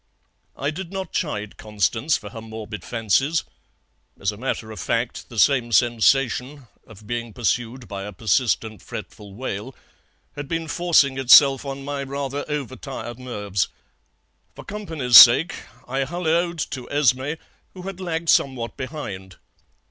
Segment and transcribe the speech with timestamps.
[0.57, 3.43] "I did not chide Constance for her morbid fancies;
[4.19, 9.35] as a matter of fact the same sensation, of being pursued by a persistent fretful
[9.35, 9.75] wail,
[10.35, 13.67] had been forcing itself on my rather over tired nerves.
[14.55, 15.53] For company's sake
[15.87, 17.37] I hulloed to Esmé,
[17.75, 19.35] who had lagged somewhat behind.